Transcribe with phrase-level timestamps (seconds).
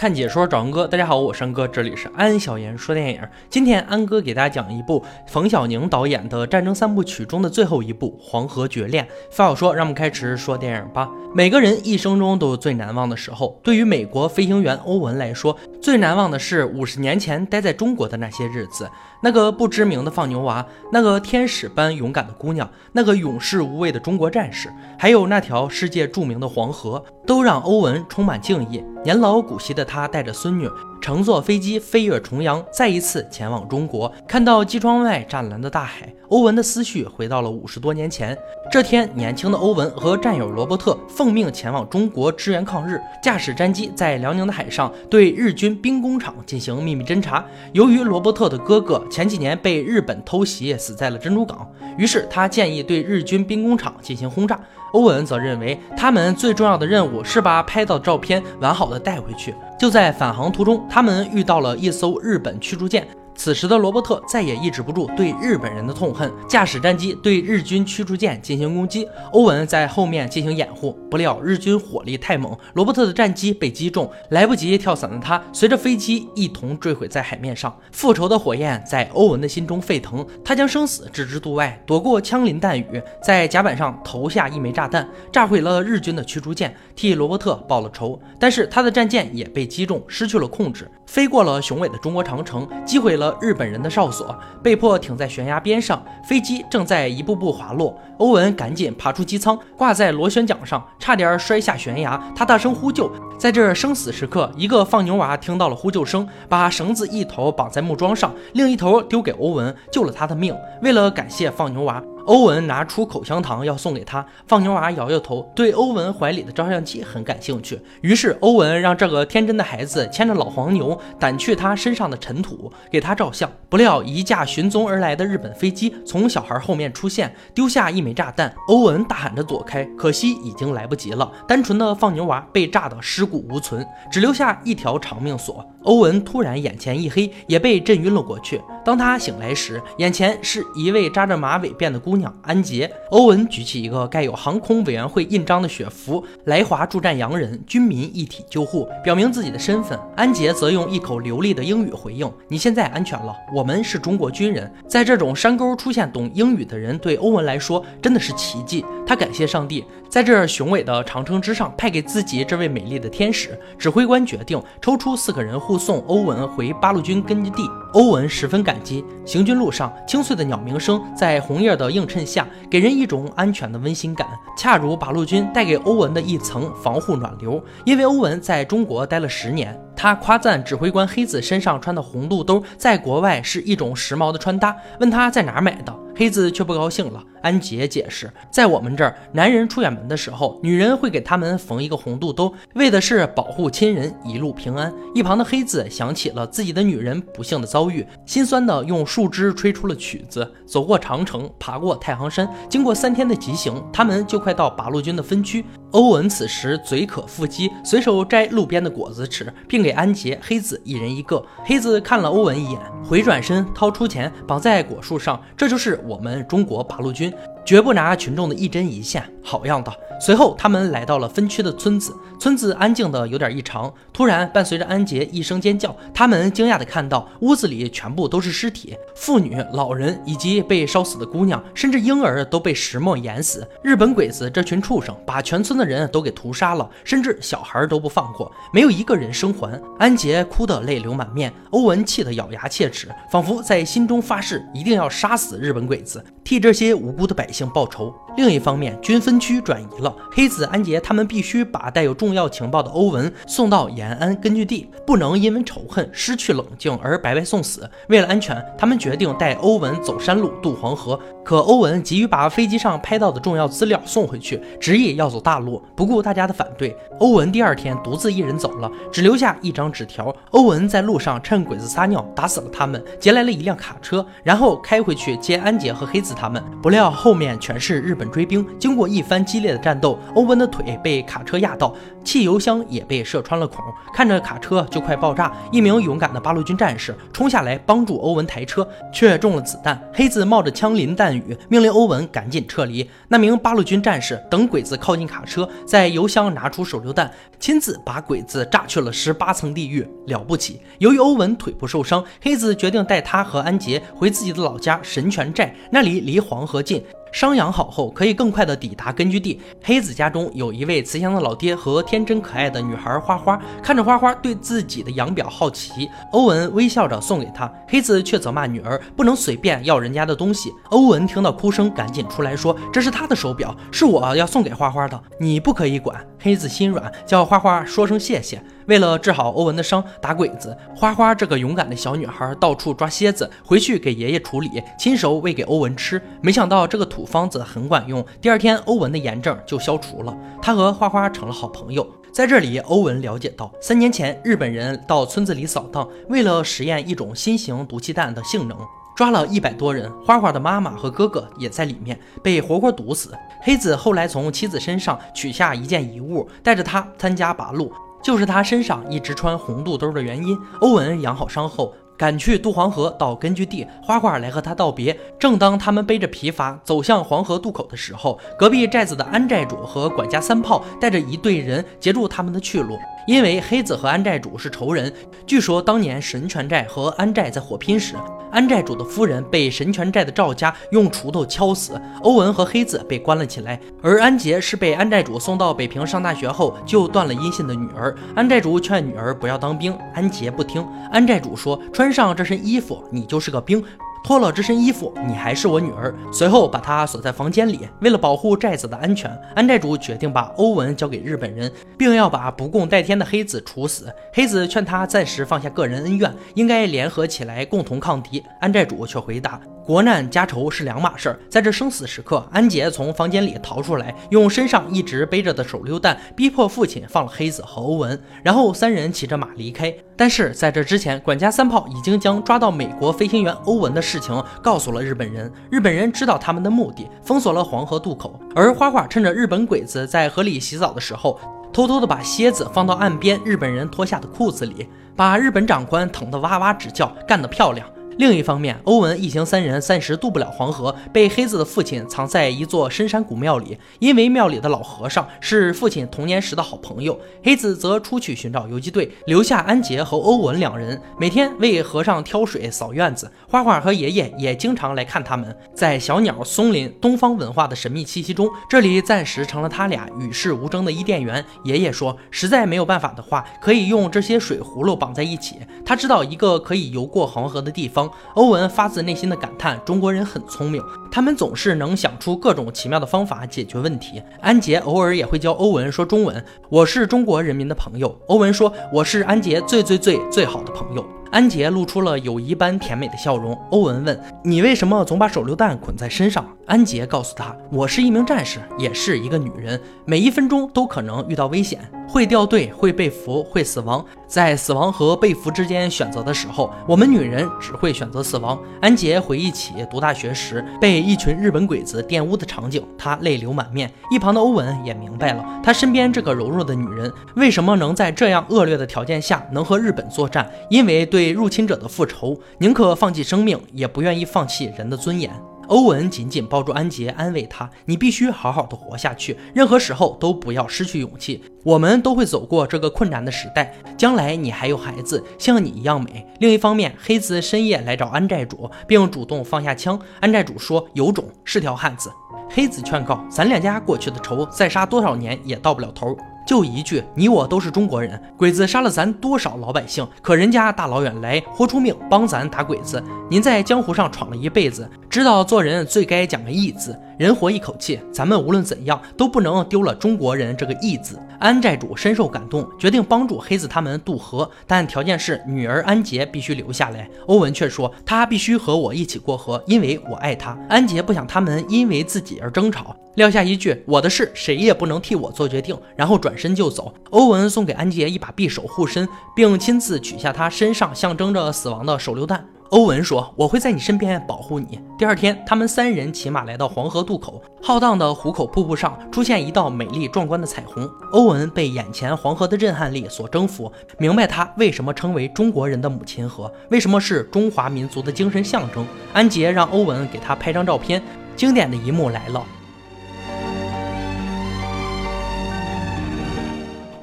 [0.00, 3.20] 看解说找安哥，大家好，我是安哥，这里是安小言说电影。
[3.50, 9.04] 今天安哥给大家讲一部冯小宁导演的战争三部曲中的最后一部《黄河绝恋》。
[9.30, 11.06] 废话少说，让我们开始说电影吧。
[11.34, 18.90] 每个人一生中都有最难忘的时候，对于美国飞行员欧文来说，最难忘的是五十年前待在中国的那些日子。
[19.22, 28.84] 那个不知名的放牛娃，那个天使般勇敢的姑娘，那个勇士无畏的中国战士，还有那条世界著名的黄河，都让欧文充满敬意。
[29.04, 30.68] 年老古稀的他带着孙女。
[31.00, 34.12] 乘坐飞机飞越重洋，再一次前往中国。
[34.26, 38.36] 看到机窗外湛蓝的大海，欧文的思绪回到了五十多年前。
[38.70, 47.44] 这天，年轻的欧文和战友罗伯特奉命前往中国支援抗日，驾驶战机在辽宁的海上对日军兵工厂进行秘密侦察。
[47.72, 54.60] 由于罗伯特的哥哥前几年被日本偷袭，死在了珍珠港，于是他建议对日军兵工厂进行轰炸。
[54.92, 59.54] 欧文则认为，他们最重要的任务是把拍到的照片完好的带回去。
[59.80, 63.08] 就在返航途中，他们遇到了一艘日本驱逐舰。
[63.34, 69.08] 此时的罗伯特再也抑制不住对日本人的痛恨，驾驶战机对日军驱逐舰进行攻击。
[69.32, 77.74] 欧文在后面进行掩护，不料日军火力太猛，罗伯特的战机被击中，来不及跳伞的他，随着飞机一同坠毁在海面上。
[77.92, 88.20] 复仇的火焰在欧文的心中沸腾，他将生死置之度外，躲过枪林弹雨，在甲板上投下一枚炸弹，炸毁了日军的驱逐舰，替罗伯特报了仇。
[88.38, 93.36] 但是他的战舰也被击中，失去了控制，飞过了雄伟的中国长城，击毁了。
[93.40, 97.98] 日本人的哨所被迫停在悬崖边上，飞机正在一步步滑落。
[98.18, 102.22] 欧文赶紧爬出机舱，挂在螺旋桨上，差点摔下悬崖。
[102.36, 110.56] 他大声呼救，在这生死时刻，一个放牛娃听到了呼救声，把绳子一头绑在木桩上，另一头丢给欧文，救了他的命。
[110.80, 112.00] 为了感谢放牛娃。
[112.26, 117.80] 欧文拿出口香糖要送给他，放牛娃摇摇头，对欧文怀里的照相机很感兴趣。
[118.02, 123.50] 于是欧文让这个天真的孩子牵着老黄牛，掸去他身上的尘土，给他照相。
[123.68, 128.52] 不料一架寻踪而来的日本飞机从小孩后面出现，丢下一枚炸弹。
[128.68, 131.30] 欧文大喊着躲开，可惜已经来不及了。
[131.48, 135.64] 单纯的放牛娃被炸得尸骨无存，只留下一条长命锁。
[135.84, 138.60] 欧文突然眼前一黑，也被震晕了过去。
[138.84, 142.90] 当他醒来时，眼前是一位扎着马尾辫的姑娘安杰。
[143.10, 149.98] 欧文举起一个盖有航空委员会印章的血符，来华助战洋人，军民一体救护，表明自己的身份。
[150.16, 158.84] 安杰则用一口流利的英语回应：“你现在安全了，我们是中国军人。”在这种山沟出现懂英语的人，对欧文来说真的是奇迹。
[159.06, 163.56] 他感谢上帝，在这雄伟的长城之上派给自己这位美丽的天使。
[163.78, 165.58] 指挥官决定抽出四个人。
[165.60, 167.62] 护送欧文回八路军根据地，
[167.92, 169.04] 欧文十分感激。
[169.24, 174.26] 行军路上，清脆的鸟鸣声在红叶的映衬下，给人一种安全的温馨感，
[174.56, 177.62] 恰如八路军带给欧文的一层防护暖流。
[177.84, 185.94] 因为欧文在中国待了十年，他夸赞指挥官黑子身上穿的红肚兜在国外是一种时髦的穿搭，问他在哪儿买的。
[186.16, 187.22] 黑子却不高兴了。
[187.42, 194.92] 安杰解释，在我们这儿，男人出远门的时候，女人会给他们缝一个红肚兜，为的是保护亲人一路平安。
[195.14, 200.50] 一旁的黑子想起了自己的女人不幸的遭遇，心酸的用树枝吹出了曲子。
[200.66, 205.64] 走过长城，爬过太行山，经过三天的急行，他们就快到八路军的分区。
[205.92, 211.44] 欧文此时嘴渴腹饥，随手摘路边的果子吃，并给安杰、黑子一人一个。
[211.64, 216.00] 黑子看了欧文一眼，回转身掏出钱绑在果树上，这就是。
[216.06, 217.32] 我们中国八路军。
[217.62, 219.92] 绝不拿群众的一针一线，好样的！
[220.20, 223.92] 随后，他们来到了分区的村子，村子安静的有点异常。
[224.12, 233.66] 突然，伴随着安杰一声尖叫，他们惊讶的看到屋子里全部都是尸体，妇女、老人以及被烧死的姑娘，甚至婴儿都被石墨淹死。
[233.82, 239.80] 日本鬼子这群畜生把全村的人都给屠杀了，甚至小孩都不放过，没有一个人生还。
[239.98, 247.50] 安杰哭得泪流满面，欧文气得咬牙切齿，仿佛在心中发誓一定要杀死日本鬼子，替这些无辜的百。
[247.50, 248.14] 姓报仇。
[248.36, 257.88] 另一方面，军分分区转移了，黑子、安杰他们必须把带有重要情报的欧文送到延安根据地，不能因为仇恨失去冷静而白白送死。
[258.08, 261.16] 为了安全，他们决定带欧文走山路渡黄河。
[261.44, 266.96] 可欧文急于把飞机上拍到的重要资料送回去，执意要走大路，不顾大家的反对。
[267.20, 270.34] 欧文第二天独自一人走了，只留下一张纸条。
[270.50, 276.60] 欧文在路上趁鬼子撒尿打死了他们，劫来了一辆卡车，然后开回去接安杰和黑子他们。
[276.82, 281.94] 不料后面全是日本追兵，经过一一番激烈的战斗，欧文的腿被卡车压到，
[282.24, 283.84] 汽油箱也被射穿了孔，
[284.14, 290.00] 看着卡车就快爆炸，一名勇敢的八路军战士冲下来帮助欧文抬车，却中了子弹。
[290.14, 293.06] 黑子冒着枪林弹雨，命令欧文赶紧撤离。
[293.28, 300.80] 那名八路军战士等鬼子靠近卡车，在油箱拿出手榴弹，亲自把鬼子炸去了十八层地狱，了不起。
[300.98, 307.04] 由于欧文腿部受伤，黑子决定带他和安杰回自己的老家神泉寨，那里离黄河近。
[307.32, 309.60] 伤养好后，可以更快的抵达根据地。
[309.82, 313.60] 黑子家中有一位慈祥的老爹和天真可爱的女孩花花。
[313.82, 317.72] 看着花花对自己的养表好奇，欧文微笑着送给她。
[317.88, 320.72] 黑子却责骂女儿不能随便要人家的东西。
[320.90, 328.62] 欧文听到哭声，赶紧出来说：“这是他的手表，是我要送给花花的，你不可以管。”黑子心软，叫花花说声谢谢。
[328.90, 336.20] 为了治好欧文的伤，打鬼子，花花这个勇敢的小女孩到处抓蝎子，回去给爷爷处理，亲手喂给欧文吃。
[336.40, 342.04] 没想到这个土方子很管用，第二天欧文的炎症就消除了，他和花花成了好朋友。
[342.32, 348.76] 在这里，欧文了解到，三年前日本人到村子里扫荡，为了实验一种新型毒气弹的性能，
[349.14, 353.32] 抓了一百多人，花花的妈妈和哥哥也在里面，被活活毒死。
[353.62, 357.92] 黑子后来从妻子身上取下一件遗物，带着他参加八路。
[358.22, 360.58] 就是他身上一直穿红肚兜的原因。
[360.80, 365.18] 欧文养好伤后，赶去渡黄河到根据地，花花来和他道别。
[365.38, 372.98] 正当他们背着皮筏走向黄河渡口的时候，隔壁寨子的安寨主和管家三炮带着一队人截住他们的去路。
[373.26, 375.12] 因为黑子和安寨主是仇人，
[375.46, 378.14] 据说当年神泉寨和安寨在火拼时。
[378.50, 388.12] 安寨主的夫人被神泉寨的赵家用锄头敲死，欧文和黑子被关了起来，而安杰是被安寨主送到北平上大学后就断了音信的女儿。
[388.34, 390.84] 安寨主劝女儿不要当兵，安杰不听。
[391.12, 393.80] 安寨主说：“穿上这身衣服，你就是个兵。”
[394.22, 396.14] 脱了这身衣服，你还是我女儿。
[396.32, 397.88] 随后把她锁在房间里。
[398.00, 404.12] 为了保护寨子的安全，安寨主决定把欧文交给日本人，并要把不共戴天的黑子处死。
[404.32, 408.42] 黑子劝他暂时放下个人恩怨，应该联合起来共同抗敌。
[408.60, 409.60] 安寨主却回答。
[409.84, 419.92] 国难家仇是两码事儿，在这生死时刻，安杰从房间里逃出来，用身上一直背着的手榴弹逼迫父亲放了黑子和欧文，然后三人骑着马离开。
[420.16, 428.38] 但是在这之前，管家三炮已经将抓到美国飞行员欧文的事情告诉了日本人，日本人知道他们的目的，封锁了黄河渡口。
[428.54, 431.40] 而花花趁着日本鬼子在河里洗澡的时候，
[431.72, 434.86] 偷偷的把蝎子放到岸边日本人脱下的裤子里，
[435.16, 437.88] 把日本长官疼得哇哇直叫，干得漂亮。
[438.20, 443.78] 另一方面，欧文一行三人暂时渡不了黄河，被黑子的父亲藏在一座深山古庙里。
[443.98, 453.32] 因为庙里的老和尚是父亲童年时的好朋友，黑子则出去寻找游击队，留下安杰和欧文两人，每天为和尚挑水、扫院子。
[453.48, 455.56] 花花和爷爷也经常来看他们。
[455.74, 461.42] 在小鸟、松林、东方文化的神秘气息中，这里暂时成了他俩与世无争的伊甸园。
[461.64, 465.56] 爷爷说，实在没有办法的话，可以用这些水葫芦绑在一起。
[465.86, 468.09] 他知道一个可以游过黄河的地方。
[468.34, 483.56] 欧文发自内心的感叹：“中国人很聪明，他们总是能想出各种奇妙的方法解决问题。”安杰偶尔也会教欧文说中文：“我是中国人民的朋友。”欧文说：“我是安杰最最最最好的朋友。”安杰露出了友谊般甜美的笑容。
[483.70, 491.78] 欧文问：“你为什么总把手榴弹捆在身上？”安杰告诉他：“我是一名战士，也是一个女人，每一分钟都可能遇到危险，
[492.08, 494.04] 会掉队，会被俘，会死亡。
[494.30, 503.88] 在死亡和被俘之间选择的时候，我们女人只会选择死亡。”安杰回忆起读大学时被一群日本鬼子玷污的场景，他泪流满面。
[504.10, 511.20] 一旁的欧文也明白了，他身边这个柔弱的女人为什么能在这样恶劣的条件下能和日本作战，因为对。
[511.20, 515.30] 对入侵者的复仇，宁可放弃生命，也不愿意放弃人的尊严。
[515.70, 521.44] 欧文紧紧抱住安杰，安慰他：“你必须好好的活下去，任何时候都不要失去勇气。
[521.62, 529.96] 我们都会走过这个困难的时代，将来你还有孩子，像你一样美。”另一方面，黑子深夜来找安寨主，并主动放下枪。
[530.18, 532.10] 安寨主说：“有种，是条汉子。”
[532.52, 536.16] 黑子劝告：“咱两家过去的仇，再杀多少年也到不了头。”
[536.46, 543.02] 就一句，你我都是中国人，鬼子杀了咱多少老百姓，可人家大老远来豁出命帮咱打鬼子。
[543.30, 546.98] 您在江湖上闯了一辈子，知道做人最该讲个义字。
[547.20, 551.18] 人活一口气，咱们无论怎样都不能丢了中国人这个义字。
[551.38, 557.06] 安寨主深受感动，决定帮助黑子他们渡河，但条件是女儿安杰必须留下来。
[557.26, 560.58] 欧文却说他必须和我一起过河，因为我爱他。
[560.66, 566.90] 安杰不想他们因为自己而争吵，撂下一句我的事谁也不能替我做决定，然后转身就走。
[567.10, 572.42] 欧文送给安杰一把匕首护身，并亲自取下他身上象征着死亡的手榴弹。
[572.70, 580.88] 欧文说：“我会在你身边保护你。”第二天，他们三人骑马来到黄河渡口，浩荡的壶口瀑布上出现一道美丽壮观的彩虹。
[581.12, 588.86] 欧文被眼前黄河的震撼力所征服，明白它为什么称为中国人的母亲河，为什么是中华民族的精神象征。
[589.12, 591.02] 安杰让欧文给他拍张照片，
[591.34, 592.46] 经典的一幕来了。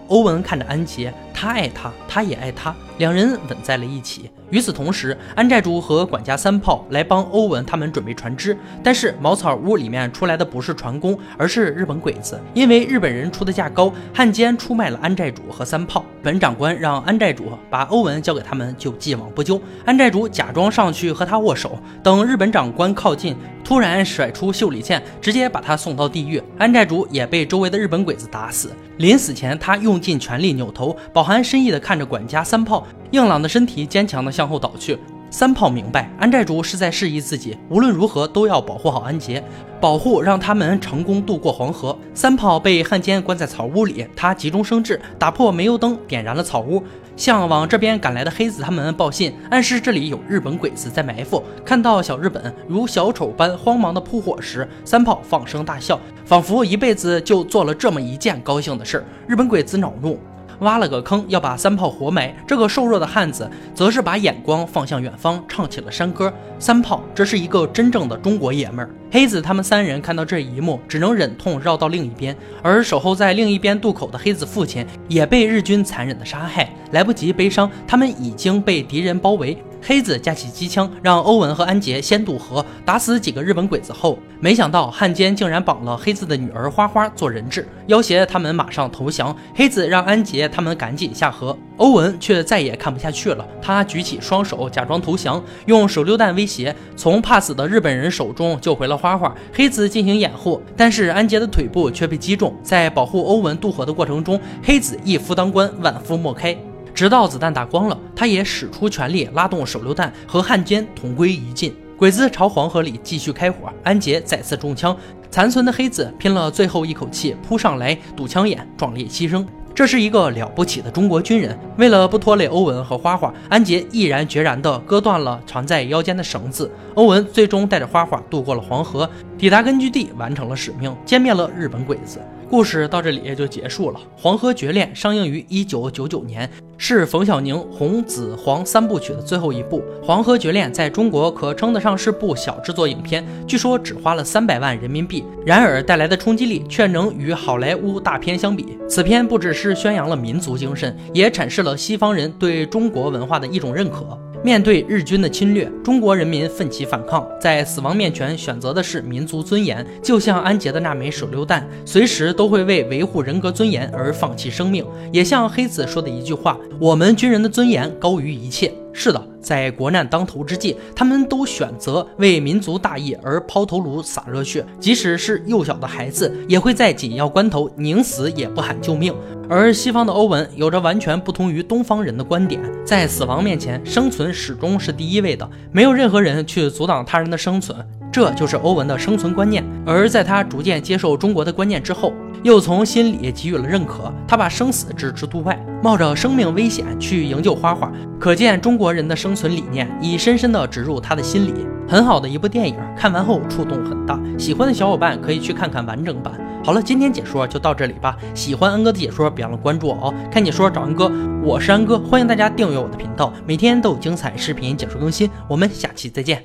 [0.07, 4.27] 欧文看着安杰，他爱他，他也爱他，两人吻在了一起。
[4.49, 12.41] 与此同时，安寨主和管家三炮来帮欧文他们准备船只，但是茅草屋里面出来的不是船工，而是日本鬼子。
[12.55, 16.03] 因为日本人出的价高，汉奸出卖了安寨主和三炮。
[16.23, 19.61] 本长官让安寨主把欧文交给他们，就既往不咎。
[19.85, 26.41] 安寨主假装上去和他握手，等日本长官靠近，突然甩出袖里剑，直接把他送到地狱。
[26.57, 28.71] 安寨主也被周围的日本鬼子打死。
[28.97, 32.87] 临死前，他用尽全力扭头，保含深意地看着管家三炮。
[33.11, 34.97] 硬朗的身体坚强地向后倒去。
[35.29, 39.43] 三炮明白，安寨主是在示意自己，无论如何都要保护好安杰，
[39.79, 41.97] 保护让他们成功渡过黄河。
[42.13, 46.81] 三炮被汉奸关在草屋里，他急中生智，打破煤油灯，点燃了草屋，
[47.17, 51.43] 向往这边赶来的黑子他们报信，暗示这里有日本鬼子在埋伏。
[51.65, 59.05] 看到小日本如小丑般慌忙的扑火时，三炮放声大笑，仿佛一辈子就做了这么一件高兴的事儿。
[59.27, 60.17] 日本鬼子恼怒。
[60.59, 62.35] 挖了个坑，要把三炮活埋。
[62.47, 66.33] 这个瘦弱的汉子则是把眼光放向远方，唱起了山歌。
[66.59, 68.89] 三炮，这是一个真正的中国爷们儿。
[69.11, 72.35] 黑子他们三人看到这一幕，只能忍痛绕到另一边。
[72.61, 79.57] 而守候在另一边渡口的黑子父亲也被日军残忍的杀害，来不及悲伤，他们已经被敌人包围。
[79.87, 89.33] 黑子架起机枪，让欧文和安杰先渡河，打死几个日本鬼子后，没想到汉奸竟然绑了黑子的女儿花花做人质，要挟他们马上投降。
[89.55, 99.33] 黑子让安杰他们赶紧下河，欧文却再也看不下去了，他举起双手假装投降，用手榴弹威胁，从怕死的日本人手中救回了花花。
[99.53, 106.57] 黑子进行掩护，但是安杰的腿部却被击中，在保护欧文渡河的过程中，黑子一夫当关，万夫莫开。
[106.97, 111.71] 直到子弹打光了，他也使出全力拉动手榴弹，和汉奸同归于尽。
[111.95, 114.97] 鬼子朝黄河里继续开火，安杰再次中枪，
[115.29, 119.45] 残存的黑子拼了最后一口气扑上来堵枪眼，壮烈牺牲。
[119.75, 121.55] 这是一个了不起的中国军人。
[121.77, 126.71] 为了不拖累欧文和花花，安杰毅然决然地割断了缠在腰间的绳子。
[126.95, 132.19] 欧文最终带着花花渡过了黄河，抵达根据地，完成了使命，歼灭了日本鬼子。
[132.49, 133.99] 故事到这里也就结束了。
[134.15, 139.83] 《黄河绝恋》上映于一九九九年，是冯小宁红紫黄三部曲的最后一部。
[140.05, 148.77] 《黄河绝恋》在中国可称得上是部小制作影片，据说只花了三百万人民币，然而带来的冲击力却能与好莱坞大片相比。
[148.87, 154.17] 此片不只是宣扬了民族精神，也阐释了西方人对中国文化的一种认可。
[154.43, 159.85] 面对日军的侵略，中国人民奋起反抗，在死亡面前选择的是民族尊严。
[160.01, 164.85] 就像安杰的那枚手榴弹，随时都会为维护人格尊严而放弃生命。
[165.11, 179.13] 也像黑子说的一句话：“我们军人的尊严高于一切。”是的，在国难当头之际，他们都选择为民族大义而抛头颅洒热血，即使是幼小的孩子，也会在紧要关头宁死也不喊救命。
[179.47, 187.77] 而西方的欧文有着完全不同于东方人的观点，在死亡面前，生存始终是第一位的，没有任何人去阻挡他人的生存，
[188.17, 189.63] 这就是欧文的生存观念。
[189.85, 197.91] 而在他逐渐接受中国的观念之后，又从心里给予了认可，他把生死置之度外，冒着生命危险去营救花花。
[198.19, 201.53] 可见中国人的生存理念已深深地植入他的心里。
[201.87, 204.19] 很好的一部电影，看完后触动很大。
[204.35, 206.33] 喜欢的小伙伴可以去看看完整版。
[206.65, 208.17] 好了，今天解说就到这里吧。
[208.33, 210.13] 喜欢安哥的解说，别忘了关注我哦。
[210.31, 211.11] 看解说找安哥，
[211.43, 215.29] 我是安哥，欢迎大家订阅我的频道，每天都有精彩视频解说更新。
[215.47, 216.43] 我们下期再见。